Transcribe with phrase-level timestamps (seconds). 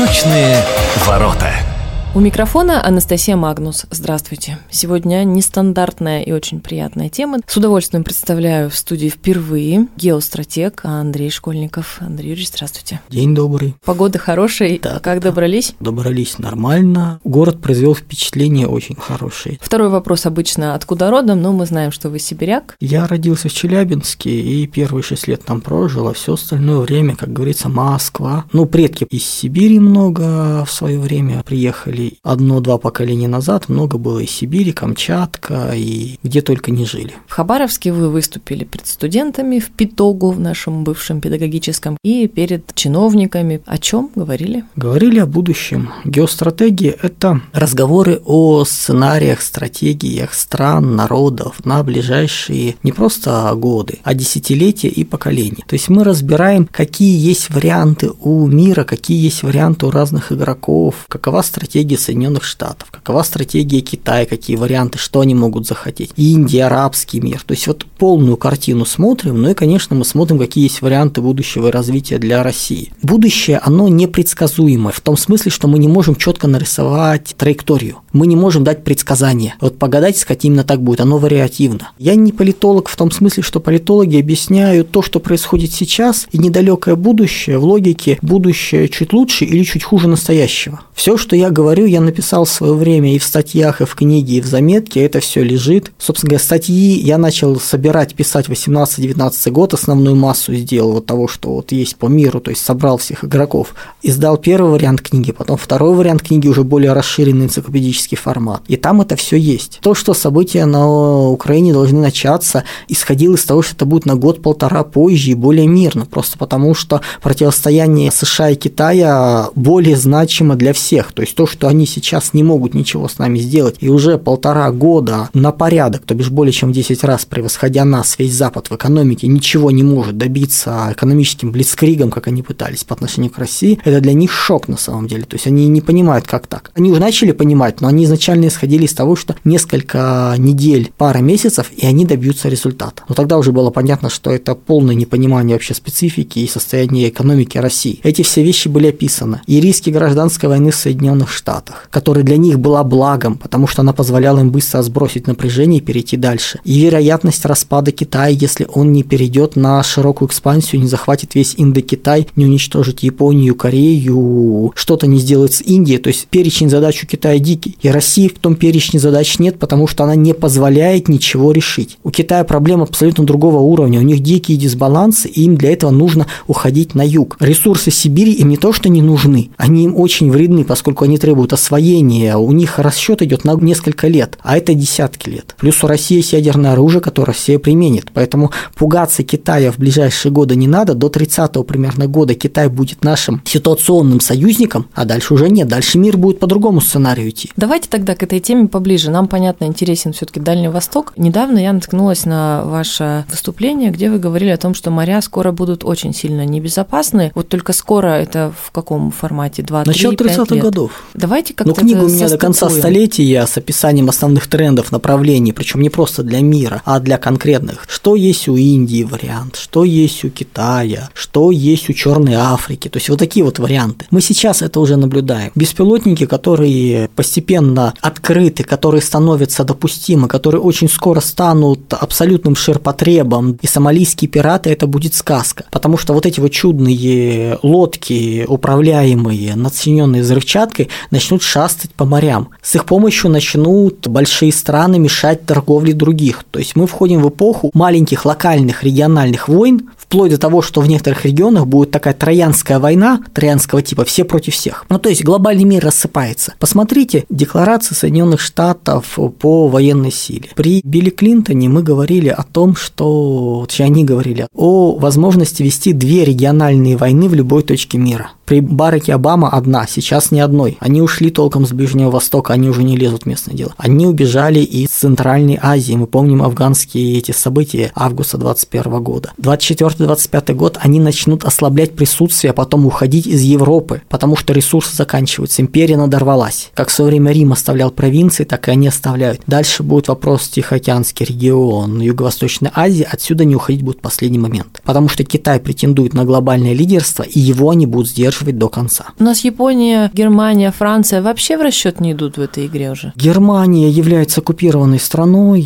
[0.00, 0.56] Восточные
[1.04, 1.69] ворота.
[2.12, 3.86] У микрофона Анастасия Магнус.
[3.92, 4.58] Здравствуйте.
[4.68, 7.38] Сегодня нестандартная и очень приятная тема.
[7.46, 11.98] С удовольствием представляю в студии впервые геостратег Андрей Школьников.
[12.00, 13.00] Андрей Юрьевич, здравствуйте.
[13.08, 13.76] День добрый.
[13.84, 14.80] Погода хорошая.
[14.82, 15.30] Да, как да.
[15.30, 15.74] добрались?
[15.78, 17.20] Добрались нормально.
[17.22, 19.60] Город произвел впечатление очень хорошее.
[19.62, 22.74] Второй вопрос обычно откуда родом, но мы знаем, что вы сибиряк.
[22.80, 27.32] Я родился в Челябинске и первые шесть лет там прожил, а все остальное время, как
[27.32, 28.46] говорится, Москва.
[28.52, 31.99] Ну, предки из Сибири много в свое время приехали.
[32.22, 37.14] Одно-два поколения назад много было из Сибири, Камчатка и где только не жили.
[37.26, 43.60] В Хабаровске вы выступили перед студентами в Питогу в нашем бывшем педагогическом и перед чиновниками.
[43.66, 44.64] О чем говорили?
[44.76, 45.90] Говорили о будущем.
[46.04, 54.88] Геостратегия– это разговоры о сценариях, стратегиях стран, народов на ближайшие не просто годы, а десятилетия
[54.88, 55.64] и поколения.
[55.66, 61.06] То есть мы разбираем, какие есть варианты у мира, какие есть варианты у разных игроков,
[61.08, 67.20] какова стратегия Соединенных Штатов, какова стратегия Китая, какие варианты, что они могут захотеть, Индия, арабский
[67.20, 67.42] мир.
[67.46, 71.72] То есть вот полную картину смотрим, ну и, конечно, мы смотрим, какие есть варианты будущего
[71.72, 72.92] развития для России.
[73.02, 78.36] Будущее, оно непредсказуемое, в том смысле, что мы не можем четко нарисовать траекторию, мы не
[78.36, 79.54] можем дать предсказания.
[79.60, 81.90] Вот погадать, сказать, именно так будет, оно вариативно.
[81.98, 86.96] Я не политолог в том смысле, что политологи объясняют то, что происходит сейчас, и недалекое
[86.96, 90.80] будущее в логике будущее чуть лучше или чуть хуже настоящего.
[90.94, 94.34] Все, что я говорю, я написал в свое время и в статьях, и в книге,
[94.34, 95.92] и в заметке, это все лежит.
[95.98, 101.54] Собственно говоря, статьи я начал собирать, писать 18-19 год, основную массу сделал вот того, что
[101.54, 103.74] вот есть по миру, то есть собрал всех игроков.
[104.02, 108.62] Издал первый вариант книги, потом второй вариант книги, уже более расширенный энциклопедический формат.
[108.68, 109.78] И там это все есть.
[109.82, 114.84] То, что события на Украине должны начаться, исходило из того, что это будет на год-полтора
[114.84, 121.12] позже и более мирно, просто потому что противостояние США и Китая более значимо для всех.
[121.12, 124.70] То есть то, что они сейчас не могут ничего с нами сделать, и уже полтора
[124.70, 128.76] года на порядок, то бишь более чем в 10 раз превосходя нас, весь Запад в
[128.76, 134.00] экономике ничего не может добиться экономическим блицкригом, как они пытались по отношению к России, это
[134.00, 135.24] для них шок на самом деле.
[135.24, 136.70] То есть они не понимают, как так.
[136.74, 141.70] Они уже начали понимать, но они изначально исходили из того, что несколько недель, пара месяцев,
[141.76, 143.02] и они добьются результата.
[143.08, 148.00] Но тогда уже было понятно, что это полное непонимание вообще специфики и состояния экономики России.
[148.02, 149.42] Эти все вещи были описаны.
[149.46, 153.92] И риски гражданской войны в Соединенных Штатах, которая для них была благом, потому что она
[153.92, 156.60] позволяла им быстро сбросить напряжение и перейти дальше.
[156.64, 162.28] И вероятность распада Китая, если он не перейдет на широкую экспансию, не захватит весь Индокитай,
[162.36, 165.98] не уничтожит Японию, Корею, что-то не сделает с Индией.
[165.98, 167.76] То есть перечень задач у Китая дикий.
[167.80, 171.98] И России в том перечне задач нет, потому что она не позволяет ничего решить.
[172.04, 173.98] У Китая проблема абсолютно другого уровня.
[174.00, 177.36] У них дикие дисбалансы, и им для этого нужно уходить на юг.
[177.40, 181.52] Ресурсы Сибири им не то, что не нужны, они им очень вредны, поскольку они требуют
[181.52, 182.36] освоения.
[182.36, 185.54] У них расчет идет на несколько лет, а это десятки лет.
[185.58, 188.06] Плюс у России есть ядерное оружие, которое все применит.
[188.12, 190.94] Поэтому пугаться Китая в ближайшие годы не надо.
[190.94, 195.68] До 30-го примерно года Китай будет нашим ситуационным союзником, а дальше уже нет.
[195.68, 197.50] Дальше мир будет по другому сценарию идти.
[197.70, 199.12] Давайте тогда к этой теме поближе.
[199.12, 201.12] Нам, понятно, интересен все таки Дальний Восток.
[201.16, 205.84] Недавно я наткнулась на ваше выступление, где вы говорили о том, что моря скоро будут
[205.84, 207.30] очень сильно небезопасны.
[207.36, 209.62] Вот только скоро это в каком формате?
[209.62, 210.64] 2 Начало 3 30-х лет?
[210.64, 210.90] годов.
[211.14, 215.80] Давайте как-то Ну, книга у меня до конца столетия с описанием основных трендов, направлений, причем
[215.80, 217.84] не просто для мира, а для конкретных.
[217.88, 222.88] Что есть у Индии вариант, что есть у Китая, что есть у Черной Африки.
[222.88, 224.06] То есть вот такие вот варианты.
[224.10, 225.52] Мы сейчас это уже наблюдаем.
[225.54, 227.59] Беспилотники, которые постепенно
[228.00, 235.14] открыты, которые становятся допустимы, которые очень скоро станут абсолютным ширпотребом, и сомалийские пираты это будет
[235.14, 235.64] сказка.
[235.70, 242.48] Потому что вот эти вот чудные лодки, управляемые, нацененные взрывчаткой, начнут шастать по морям.
[242.62, 246.44] С их помощью начнут большие страны мешать торговле других.
[246.50, 250.88] То есть мы входим в эпоху маленьких локальных региональных войн, вплоть до того, что в
[250.88, 254.84] некоторых регионах будет такая троянская война, троянского типа, все против всех.
[254.88, 256.54] Ну, то есть глобальный мир рассыпается.
[256.58, 260.50] Посмотрите декларации Соединенных Штатов по военной силе.
[260.56, 266.24] При Билли Клинтоне мы говорили о том, что, точнее, они говорили о возможности вести две
[266.24, 268.32] региональные войны в любой точке мира.
[268.50, 270.76] При Бараке Обама одна, сейчас ни одной.
[270.80, 273.74] Они ушли толком с Ближнего Востока, они уже не лезут в местное дело.
[273.76, 275.92] Они убежали из Центральной Азии.
[275.92, 279.30] Мы помним афганские эти события августа 21 года.
[279.38, 285.62] 24-25 год они начнут ослаблять присутствие, а потом уходить из Европы, потому что ресурсы заканчиваются.
[285.62, 286.72] Империя надорвалась.
[286.74, 289.42] Как в свое время Рим оставлял провинции, так и они оставляют.
[289.46, 293.06] Дальше будет вопрос Тихоокеанский регион, Юго-Восточной Азии.
[293.08, 294.82] Отсюда не уходить будет последний момент.
[294.84, 299.06] Потому что Китай претендует на глобальное лидерство, и его они будут сдерживать поддерживать до конца.
[299.18, 303.12] У нас Япония, Германия, Франция вообще в расчет не идут в этой игре уже?
[303.16, 305.62] Германия является оккупированной страной,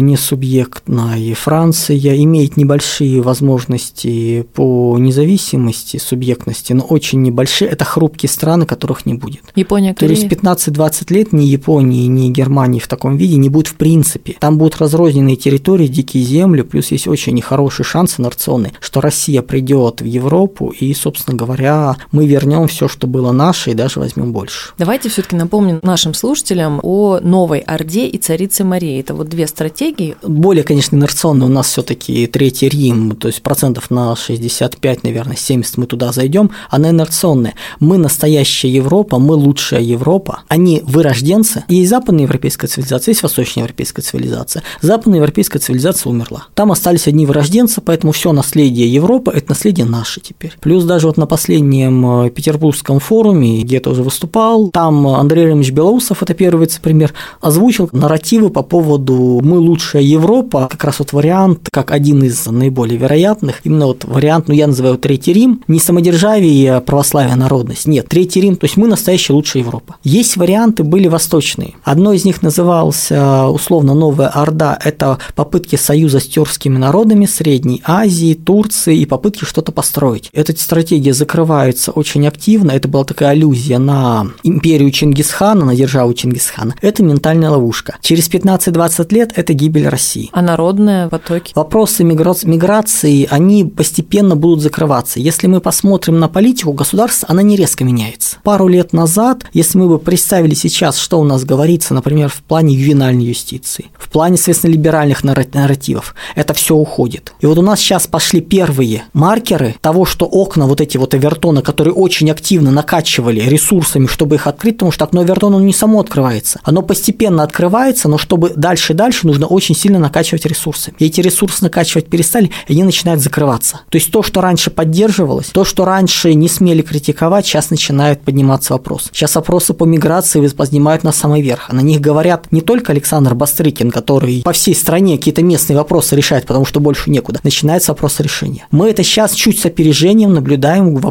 [0.00, 1.32] не субъектной.
[1.34, 7.70] Франция имеет небольшие возможности по независимости, субъектности, но очень небольшие.
[7.70, 9.42] Это хрупкие страны, которых не будет.
[9.54, 10.16] Япония, Корея.
[10.16, 14.36] То есть 15-20 лет ни Японии, ни Германии в таком виде не будет в принципе.
[14.38, 20.00] Там будут разрозненные территории, дикие земли, плюс есть очень нехорошие шансы инерционные, что Россия придет
[20.00, 24.70] в Европу и, собственно говоря, мы вернем все, что было наше, и даже возьмем больше.
[24.78, 28.98] Давайте все-таки напомним нашим слушателям о Новой Орде и Царице Марии.
[28.98, 30.16] Это вот две стратегии.
[30.22, 35.76] Более, конечно, инерционно у нас все-таки Третий Рим, то есть процентов на 65, наверное, 70
[35.76, 37.54] мы туда зайдем, она инерционная.
[37.80, 41.64] Мы настоящая Европа, мы лучшая Европа, они вырожденцы.
[41.68, 44.62] Есть западноевропейская цивилизация, есть восточноевропейская цивилизация.
[44.80, 46.46] Западноевропейская цивилизация умерла.
[46.54, 50.54] Там остались одни вырожденцы, поэтому все наследие Европы– это наследие наше теперь.
[50.60, 55.70] Плюс даже вот на последнем э, Петербургском форуме, где я тоже выступал, там Андрей Ремович
[55.70, 61.68] Белоусов, это первый вице-премьер, озвучил нарративы по поводу «мы лучшая Европа», как раз вот вариант,
[61.70, 66.74] как один из наиболее вероятных, именно вот вариант, ну я называю Третий Рим, не самодержавие,
[66.74, 69.96] а православие, народность, нет, Третий Рим, то есть мы настоящая лучшая Европа.
[70.02, 71.74] Есть варианты, были восточные.
[71.84, 78.34] Одно из них назывался условно Новая Орда, это попытки союза с тюркскими народами Средней Азии,
[78.34, 80.30] Турции и попытки что-то построить.
[80.32, 86.74] Эта стратегия закрывается очень активно, это была такая аллюзия на империю Чингисхана, на державу Чингисхана.
[86.80, 87.96] Это ментальная ловушка.
[88.00, 90.30] Через 15-20 лет это гибель России.
[90.32, 91.52] А народные потоки?
[91.54, 95.20] Вопросы миграции, они постепенно будут закрываться.
[95.20, 98.38] Если мы посмотрим на политику государства, она не резко меняется.
[98.42, 102.74] Пару лет назад, если мы бы представили сейчас, что у нас говорится, например, в плане
[102.74, 107.32] ювенальной юстиции, в плане, соответственно, либеральных нарративов, это все уходит.
[107.40, 111.62] И вот у нас сейчас пошли первые маркеры того, что окна, вот эти вот Эвертона,
[111.62, 116.60] которые очень активно накачивали ресурсами, чтобы их открыть, потому что окно Эвертона не само открывается.
[116.64, 120.94] Оно постепенно открывается, но чтобы дальше и дальше нужно очень сильно накачивать ресурсы.
[120.98, 123.80] И эти ресурсы накачивать перестали, и они начинают закрываться.
[123.88, 128.72] То есть то, что раньше поддерживалось, то, что раньше не смели критиковать, сейчас начинает подниматься
[128.72, 129.10] вопрос.
[129.12, 131.66] Сейчас вопросы по миграции поднимают на самый верх.
[131.68, 136.16] А на них говорят не только Александр Бастрыкин, который по всей стране какие-то местные вопросы
[136.16, 137.40] решает, потому что больше некуда.
[137.42, 138.66] Начинается вопрос решения.
[138.70, 141.06] Мы это сейчас чуть с опережением наблюдаем в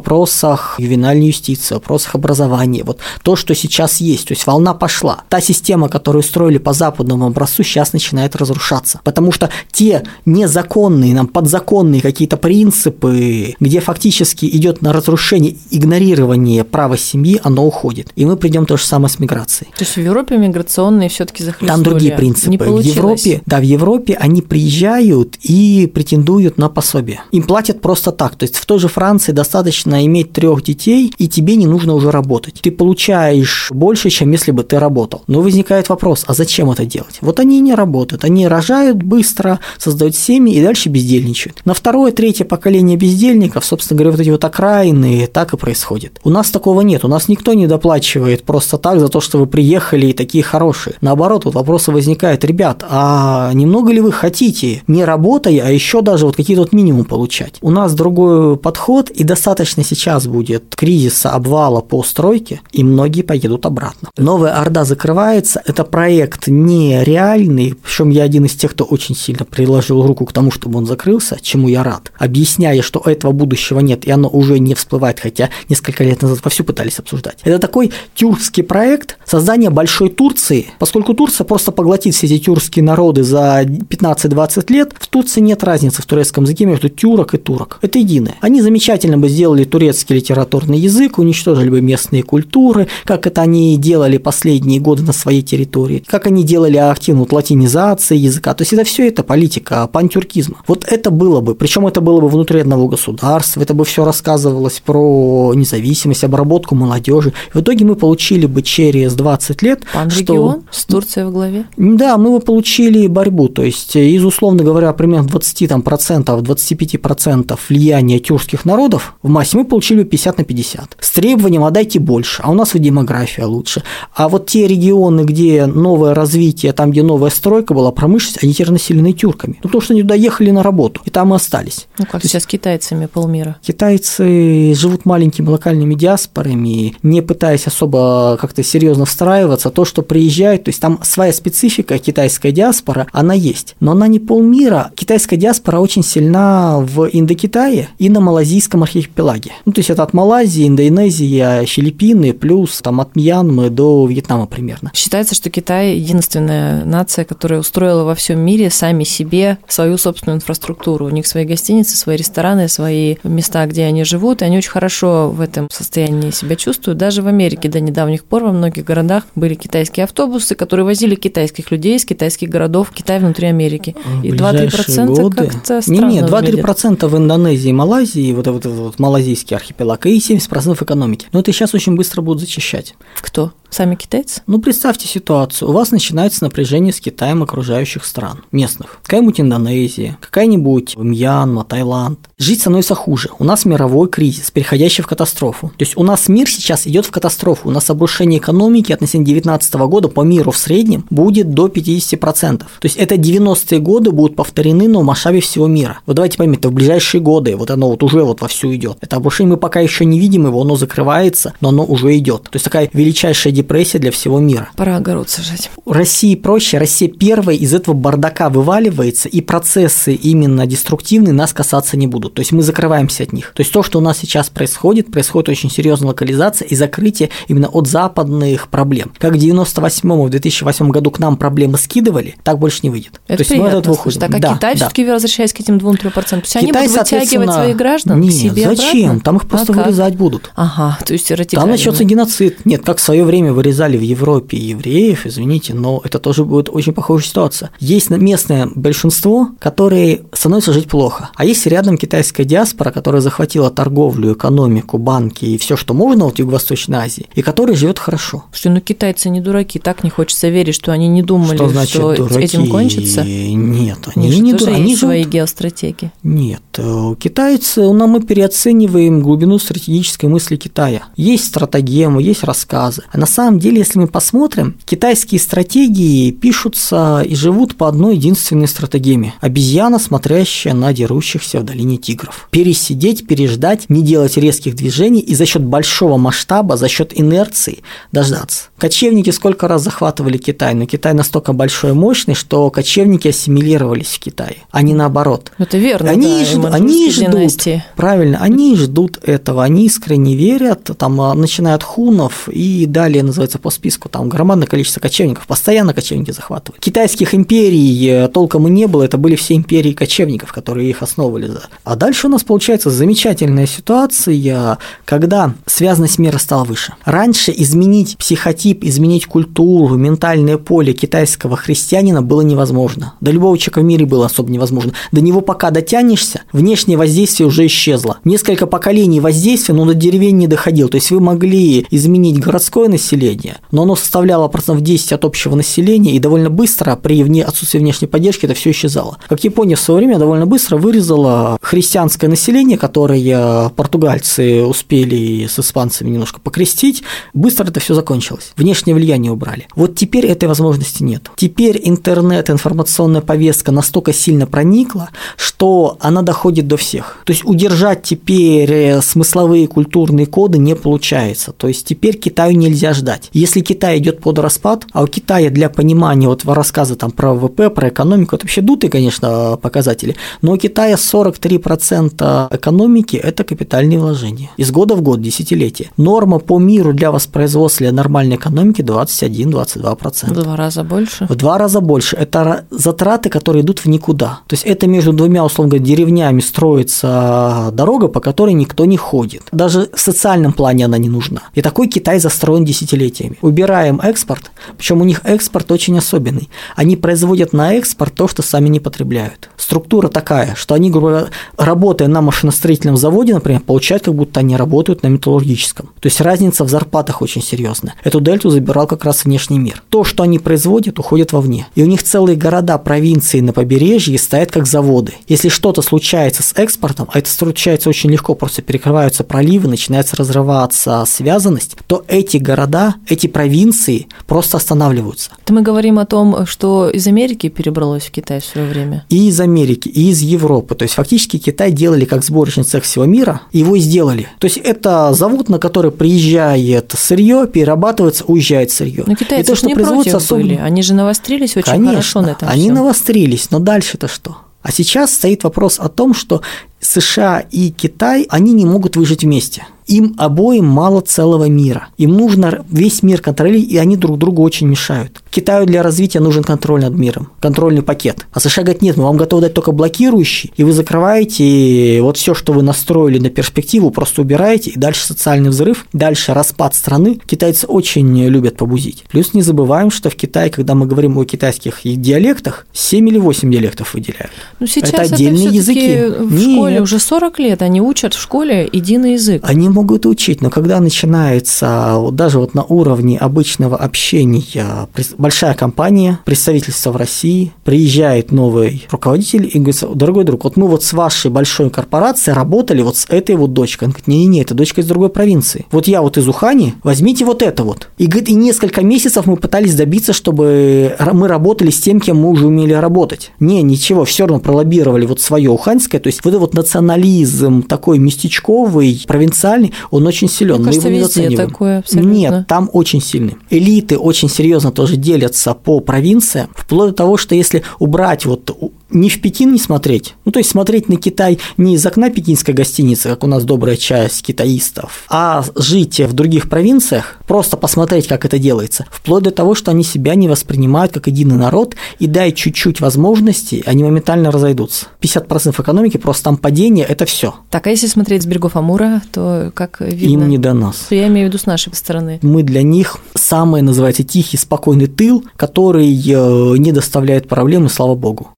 [0.56, 2.84] вопросах ювенальной юстиции, вопросах образования.
[2.84, 4.28] Вот то, что сейчас есть.
[4.28, 5.24] То есть волна пошла.
[5.30, 9.00] Та система, которую строили по западному образцу, сейчас начинает разрушаться.
[9.04, 16.98] Потому что те незаконные, нам подзаконные какие-то принципы, где фактически идет на разрушение, игнорирование права
[16.98, 18.12] семьи, оно уходит.
[18.16, 19.72] И мы придем то же самое с миграцией.
[19.78, 21.70] То есть в Европе миграционные все-таки захлестнули?
[21.70, 22.52] Там другие принципы.
[22.52, 27.22] Не в Европе, да, в Европе они приезжают и претендуют на пособие.
[27.32, 28.36] Им платят просто так.
[28.36, 32.12] То есть в той же Франции достаточно иметь трех детей, и тебе не нужно уже
[32.12, 32.60] работать.
[32.62, 35.24] Ты получаешь больше, чем если бы ты работал.
[35.26, 37.18] Но возникает вопрос, а зачем это делать?
[37.22, 41.62] Вот они не работают, они рожают быстро, создают семьи и дальше бездельничают.
[41.66, 46.20] На второе, третье поколение бездельников, собственно говоря, вот эти вот окраины, так и происходит.
[46.24, 49.48] У нас такого нет, у нас никто не доплачивает просто так за то, что вы
[49.48, 50.96] приехали и такие хорошие.
[51.02, 56.28] Наоборот, вот вопросы возникают, ребят, а немного ли вы хотите, не работая, а еще даже
[56.28, 57.56] вот какие-то вот минимум получать?
[57.62, 63.66] У нас другой подход, и достаточно сейчас будет кризиса, обвала по стройке, и многие поедут
[63.66, 64.10] обратно.
[64.18, 70.06] Новая Орда закрывается, это проект нереальный, причем я один из тех, кто очень сильно приложил
[70.06, 74.12] руку к тому, чтобы он закрылся, чему я рад, объясняя, что этого будущего нет, и
[74.12, 77.38] оно уже не всплывает, хотя несколько лет назад вовсю пытались обсуждать.
[77.46, 83.24] Это такой тюркский проект создания большой Турции, поскольку Турция просто поглотит все эти тюркские народы
[83.24, 87.80] за 15-20 лет, в Турции нет разницы в турецком языке между тюрок и турок.
[87.82, 88.36] Это единое.
[88.42, 94.18] Они замечательно бы сделали турецкий литературный язык, уничтожили бы местные культуры, как это они делали
[94.18, 98.54] последние годы на своей территории, как они делали активную латинизацию языка.
[98.56, 100.58] То есть это все это политика пантюркизма.
[100.68, 104.82] Вот это было бы, причем это было бы внутри одного государства, это бы все рассказывалось
[104.84, 107.34] про независимость, обработку молодежи.
[107.54, 110.80] В итоге мы получили бы через 20 лет, Пан-регион что...
[110.80, 111.66] с Турцией в главе?
[111.78, 117.00] Да, мы бы получили борьбу, то есть из, условно говоря, примерно 20 там, процентов, 25
[117.02, 120.98] процентов влияния тюркских народов в массе мы получили бы 50 на 50.
[121.00, 123.84] С требованием отдайте больше, а у нас и демография лучше.
[124.14, 128.72] А вот те регионы, где новое развитие, там, где новая стройка была, промышленность, они теперь
[128.72, 129.60] населены тюрками.
[129.64, 131.88] Ну, потому что они туда ехали на работу, и там и остались.
[132.00, 133.58] Ну, как То сейчас есть, китайцами полмира.
[133.62, 139.70] Китайцы живут маленькими локальными диаспорами, не пытаясь особо как-то серьезно встраиваться.
[139.70, 143.76] То, что приезжает, то есть там своя специфика, китайская диаспора, она есть.
[143.82, 144.92] Но она не полмира.
[144.96, 149.52] Китайская диаспора очень сильна в Индокитае и на Малайзийском архипелаге.
[149.66, 154.92] Ну, то есть это от Малайзии, Индонезии, Филиппины, плюс там от Мьянмы до Вьетнама примерно.
[154.94, 161.08] Считается, что Китай единственная нация, которая устроила во всем мире сами себе свою собственную инфраструктуру.
[161.08, 165.30] У них свои гостиницы, свои рестораны, свои места, где они живут, и они очень хорошо
[165.30, 166.98] в этом состоянии себя чувствуют.
[166.98, 171.72] Даже в Америке до недавних пор во многих городах были китайские автобусы, которые возили китайских
[171.72, 173.96] людей из китайских городов в Китай внутри Америки.
[174.24, 179.00] И 2-3% как-то странно Не, не, 2-3% в Индонезии и Малайзии, вот этот вот, вот
[179.00, 181.28] малазийский архипелаг, и 70% экономики.
[181.32, 182.96] Но это сейчас очень быстро будут зачищать.
[183.22, 183.54] Кто?
[183.70, 184.42] Сами китайцы?
[184.48, 185.70] Ну, представьте ситуацию.
[185.70, 189.00] У вас начинается напряжение с Китаем окружающих стран, местных.
[189.04, 192.20] Какая-нибудь Индонезия, какая-нибудь Мьянма, Таиланд.
[192.38, 193.30] Жить становится хуже.
[193.38, 195.70] У нас мировой кризис, переходящий в катастрофу.
[195.78, 197.68] То есть у нас мир сейчас идет в катастрофу.
[197.68, 202.60] У нас обрушение экономики относительно 2019 года по миру в среднем будет до 50%.
[202.60, 206.00] То есть это 90-е годы будут повторены, но в масштабе всего мира.
[206.06, 208.98] Вот давайте поймем, это в ближайшие годы, вот оно вот уже вот вовсю идет.
[209.02, 212.44] Это обрушение мы пока еще не видим его, оно закрывается, но оно уже идет.
[212.44, 214.70] То есть такая величайшая депрессия для всего мира.
[214.76, 215.70] Пора огород сажать.
[215.86, 222.08] России проще, Россия первая из этого бардака вываливается, и процессы именно деструктивные нас касаться не
[222.08, 222.36] будут.
[222.36, 223.54] То есть мы закрываемся от них.
[223.56, 227.68] То есть то, что у нас сейчас происходит, происходит очень серьезная локализация и закрытие именно
[227.68, 229.12] от западных проблем.
[229.18, 233.20] Как в 98 в 2008 году к нам проблемы скидывали, так больше не выйдет.
[233.28, 234.20] Это то есть мы от этого выходим.
[234.20, 234.78] Так, а да, Китай да.
[234.78, 238.36] все-таки возвращаясь к этим 2-3%, то есть Китай, они будут вытягивать своих граждан нет, к
[238.36, 239.06] себе зачем?
[239.06, 239.20] Обратно?
[239.22, 240.20] Там их просто вырезать как?
[240.20, 240.52] будут.
[240.56, 242.66] Ага, то есть Там начнется геноцид.
[242.66, 246.94] Нет, как в свое время вырезали в Европе евреев, извините, но это тоже будет очень
[246.94, 247.72] похожая ситуация.
[247.80, 254.34] Есть местное большинство, которые становятся жить плохо, а есть рядом китайская диаспора, которая захватила торговлю,
[254.34, 258.46] экономику, банки и все, что можно вот в Юго-Восточной Азии, и которая живет хорошо.
[258.52, 261.96] Что, ну китайцы не дураки, так не хочется верить, что они не думали, что, значит,
[261.96, 262.44] что дураки?
[262.46, 263.24] этим кончится.
[263.24, 264.82] Нет, они Нет, не дураки.
[264.82, 265.34] Они свои живут...
[265.34, 266.12] геостратегии.
[266.24, 271.04] Нет, э, китайцы, ну, мы переоцениваем глубину стратегической мысли Китая.
[271.16, 273.04] Есть стратегемы, есть рассказы.
[273.12, 278.68] А на самом деле, если мы посмотрим, китайские стратегии пишутся и живут по одной единственной
[278.68, 279.34] стратегеме.
[279.42, 282.48] Обезьяна, смотрящая на дерущихся в долине тигров.
[282.52, 287.80] Пересидеть, переждать, не делать резких движений и за счет большого масштаба, за счет инерции
[288.12, 288.66] дождаться.
[288.78, 294.20] Кочевники сколько раз захватывали Китай, но Китай настолько большой и мощный, что кочевники ассимилировались в
[294.20, 295.52] Китае, а не наоборот.
[295.58, 297.52] Это верно, они да, ждут, они ждут,
[297.96, 303.60] правильно, они ждут этого, они искренне верят, там, а, начиная от хунов и далее называется
[303.60, 306.84] по списку, там громадное количество кочевников, постоянно кочевники захватывают.
[306.84, 311.52] Китайских империй э, толком и не было, это были все империи кочевников, которые их основывали.
[311.84, 316.94] А дальше у нас получается замечательная ситуация, когда связанность мира стала выше.
[317.06, 323.14] Раньше изменить психотип, изменить культуру, ментальное поле китайского христианина было невозможно.
[323.22, 324.94] До любого человека в мире было особо невозможно.
[325.12, 328.18] До него пока дотянешься, внешнее воздействие уже исчезло.
[328.24, 329.35] Несколько поколений воздействия,
[329.74, 330.90] но до деревень не доходил.
[330.90, 336.16] То есть вы могли изменить городское население, но оно составляло процентов 10 от общего населения,
[336.16, 339.18] и довольно быстро при вне, отсутствии внешней поддержки это все исчезало.
[339.28, 346.10] Как Япония в свое время довольно быстро вырезала христианское население, которое португальцы успели с испанцами
[346.10, 348.54] немножко покрестить, быстро это все закончилось.
[348.58, 349.68] Внешнее влияние убрали.
[349.76, 351.30] Вот теперь этой возможности нет.
[351.36, 357.22] Теперь интернет, информационная повестка настолько сильно проникла, что она доходит до всех.
[357.26, 361.52] То есть удержать теперь э, смысловые культурные коды не получается.
[361.52, 363.30] То есть теперь Китаю нельзя ждать.
[363.34, 367.70] Если Китай идет под распад, а у Китая для понимания вот рассказы там про ВВП,
[367.70, 374.52] про экономику, это вообще дутые, конечно, показатели, но у Китая 43% экономики– это капитальные вложения.
[374.58, 375.90] Из года в год, десятилетия.
[375.98, 380.30] Норма по миру для воспроизводства нормальной экономики 21-22%.
[380.30, 381.26] В два раза больше?
[381.28, 382.16] В два раза больше.
[382.16, 384.40] Это затраты, которые идут в никуда.
[384.48, 389.15] То есть это между двумя, условно говоря, деревнями строится дорога, по которой никто не ходит.
[389.52, 391.44] Даже в социальном плане она не нужна.
[391.54, 393.38] И такой Китай застроен десятилетиями.
[393.42, 396.50] Убираем экспорт, причем у них экспорт очень особенный.
[396.76, 399.50] Они производят на экспорт то, что сами не потребляют.
[399.58, 404.56] Структура такая, что они, грубо говоря, работая на машиностроительном заводе, например, получают, как будто они
[404.56, 405.88] работают на металлургическом.
[406.00, 407.96] То есть разница в зарплатах очень серьезная.
[408.04, 409.82] Эту дельту забирал как раз внешний мир.
[409.90, 411.68] То, что они производят, уходит вовне.
[411.76, 415.14] И у них целые города, провинции на побережье стоят как заводы.
[415.28, 418.62] Если что-то случается с экспортом, а это случается очень легко, просто
[418.96, 425.32] перекрываются проливы, начинается разрываться связанность, то эти города, эти провинции просто останавливаются.
[425.44, 429.06] Это мы говорим о том, что из Америки перебралось в Китай в свое время.
[429.10, 430.76] И из Америки, и из Европы.
[430.76, 434.28] То есть фактически Китай делали как сборочный цех всего мира, его и сделали.
[434.40, 439.04] То есть это завод, на который приезжает сырье, перерабатывается, уезжает сырье.
[439.06, 440.48] Но китайцы и то, что не против особенно...
[440.48, 442.76] были, они же навострились очень Конечно, хорошо на этом они всем.
[442.76, 444.38] навострились, но дальше-то что?
[444.66, 446.42] А сейчас стоит вопрос о том, что
[446.86, 449.66] США и Китай, они не могут выжить вместе.
[449.88, 451.90] Им обоим мало целого мира.
[451.98, 455.22] Им нужно весь мир контролировать, и они друг другу очень мешают.
[455.30, 458.26] Китаю для развития нужен контроль над миром, контрольный пакет.
[458.32, 462.34] А США говорит, нет, мы вам готовы дать только блокирующий, и вы закрываете вот все,
[462.34, 467.20] что вы настроили на перспективу, просто убираете, и дальше социальный взрыв, дальше распад страны.
[467.26, 469.04] Китайцы очень любят побузить.
[469.10, 473.52] Плюс не забываем, что в Китае, когда мы говорим о китайских диалектах, 7 или 8
[473.52, 474.32] диалектов выделяют.
[474.60, 475.98] Ну, сейчас это отдельные это языки.
[476.20, 476.52] В Нет.
[476.52, 479.44] школе уже 40 лет они учат в школе единый язык.
[479.46, 486.92] Они могут учить, но когда начинается даже вот на уровне обычного общения большая компания, представительство
[486.92, 491.70] в России, приезжает новый руководитель и говорит, дорогой друг, вот мы вот с вашей большой
[491.70, 493.88] корпорацией работали вот с этой вот дочкой.
[493.88, 495.66] Он говорит, не-не-не, это дочка из другой провинции.
[495.72, 497.90] Вот я вот из Ухани, возьмите вот это вот.
[497.98, 502.30] И говорит, и несколько месяцев мы пытались добиться, чтобы мы работали с тем, кем мы
[502.30, 503.32] уже умели работать.
[503.42, 508.00] Не, ничего, все равно пролоббировали вот свое уханьское, то есть вот этот вот национализм такой
[508.00, 510.56] местечковый, провинциальный, он очень силен.
[510.56, 512.10] Мне кажется, мы его везде такое абсолютно.
[512.10, 513.36] Нет, там очень сильный.
[513.50, 518.52] Элиты очень серьезно тоже делят делятся по провинциям, вплоть до того, что если убрать вот
[518.90, 522.54] не в Пекин не смотреть, ну то есть смотреть на Китай не из окна пекинской
[522.54, 528.26] гостиницы, как у нас добрая часть китаистов, а жить в других провинциях, просто посмотреть, как
[528.26, 532.32] это делается, вплоть до того, что они себя не воспринимают как единый народ, и дай
[532.32, 534.88] чуть-чуть возможностей, они моментально разойдутся.
[535.02, 537.36] 50% экономики, просто там падение, это все.
[537.50, 540.24] Так, а если смотреть с берегов Амура, то как видно?
[540.24, 540.88] Им не до нас.
[540.92, 542.20] Я имею в виду с нашей стороны.
[542.22, 548.30] Мы для них самый, называется, тихий, спокойный тыл, который э, не доставляет проблемы, слава богу.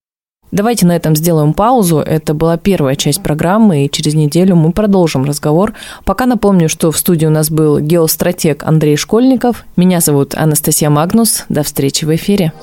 [0.51, 1.97] Давайте на этом сделаем паузу.
[1.97, 5.73] Это была первая часть программы, и через неделю мы продолжим разговор.
[6.05, 9.65] Пока напомню, что в студии у нас был геостратег Андрей Школьников.
[9.75, 11.43] Меня зовут Анастасия Магнус.
[11.49, 12.53] До встречи в эфире.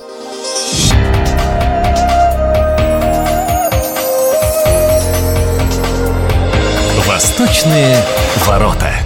[7.07, 7.97] Восточные
[8.43, 9.04] ворота.